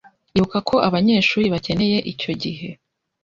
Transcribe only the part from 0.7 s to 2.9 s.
abanyeshuri bakeneye icyo gihe